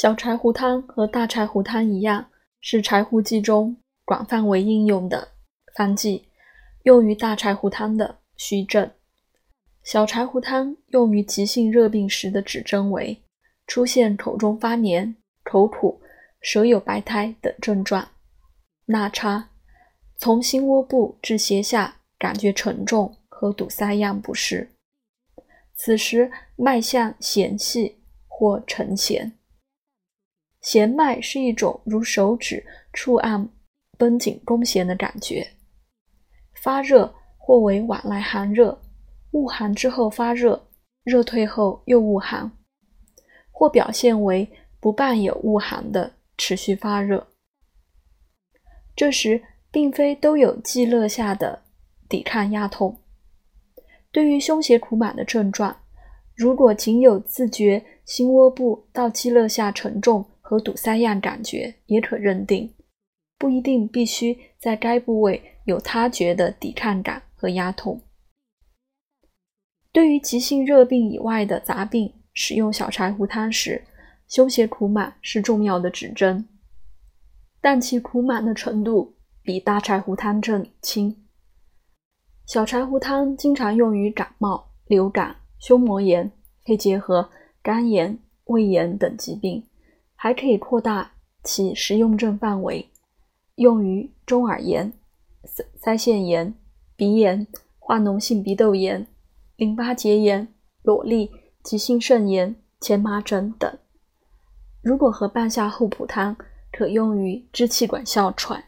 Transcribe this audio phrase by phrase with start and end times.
[0.00, 2.30] 小柴胡汤和大柴胡汤一样，
[2.62, 3.76] 是柴胡剂中
[4.06, 5.28] 广泛为应用的
[5.76, 6.26] 方剂，
[6.84, 8.90] 用于大柴胡汤的虚症。
[9.82, 13.20] 小柴胡汤用于急性热病时的指征为
[13.66, 16.00] 出现口中发黏、口苦、
[16.40, 18.08] 舌有白苔等症状。
[18.86, 19.50] 纳差，
[20.16, 24.70] 从心窝部至胁下感觉沉重和堵塞样不适，
[25.74, 29.30] 此时脉象弦细或沉弦。
[30.60, 33.48] 弦脉是一种如手指触按
[33.96, 35.46] 绷紧弓弦的感觉。
[36.62, 38.82] 发热或为往来寒热，
[39.30, 40.68] 恶寒之后发热，
[41.04, 42.52] 热退后又恶寒，
[43.50, 47.28] 或表现为不伴有恶寒的持续发热。
[48.94, 51.62] 这时并非都有积热下的
[52.08, 53.00] 抵抗压痛。
[54.12, 55.74] 对于胸胁苦满的症状，
[56.34, 60.29] 如果仅有自觉心窝部到积热下沉重。
[60.50, 62.74] 和堵塞样感觉也可认定，
[63.38, 68.02] 不一定必须在该部位有他觉的抵抗感和压痛。
[69.92, 73.84] 对于急性热病以外的杂病，使用小柴胡汤时，
[74.26, 76.44] 胸胁苦满是重要的指征，
[77.60, 81.28] 但其苦满的程度比大柴胡汤症轻。
[82.44, 86.28] 小柴胡汤经常用于感冒、流感、胸膜炎，
[86.64, 87.30] 肺结核
[87.62, 89.64] 肝炎、胃炎等疾病。
[90.22, 92.90] 还可以扩大其实用症范围，
[93.54, 94.92] 用于中耳炎、
[95.46, 96.54] 腮腮腺炎、
[96.94, 97.46] 鼻炎、
[97.78, 99.06] 化脓性鼻窦炎、
[99.56, 100.46] 淋巴结炎、
[100.84, 101.30] 瘰疬、
[101.62, 103.78] 急性肾炎、前麻疹等。
[104.82, 106.36] 如果和半夏厚朴汤，
[106.70, 108.62] 可用于支气管哮喘。